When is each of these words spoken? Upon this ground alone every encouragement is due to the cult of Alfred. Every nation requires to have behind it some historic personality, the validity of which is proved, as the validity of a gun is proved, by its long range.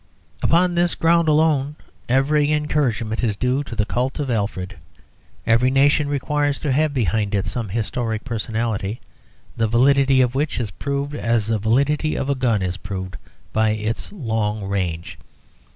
Upon 0.41 0.73
this 0.73 0.95
ground 0.95 1.27
alone 1.27 1.75
every 2.09 2.51
encouragement 2.51 3.23
is 3.23 3.35
due 3.35 3.63
to 3.63 3.75
the 3.75 3.85
cult 3.85 4.19
of 4.19 4.31
Alfred. 4.31 4.75
Every 5.45 5.69
nation 5.69 6.07
requires 6.07 6.57
to 6.61 6.71
have 6.71 6.91
behind 6.91 7.35
it 7.35 7.45
some 7.45 7.69
historic 7.69 8.23
personality, 8.23 8.99
the 9.55 9.67
validity 9.67 10.19
of 10.21 10.33
which 10.33 10.59
is 10.59 10.71
proved, 10.71 11.13
as 11.13 11.45
the 11.45 11.59
validity 11.59 12.15
of 12.15 12.31
a 12.31 12.35
gun 12.35 12.63
is 12.63 12.77
proved, 12.77 13.15
by 13.53 13.73
its 13.73 14.11
long 14.11 14.63
range. 14.65 15.19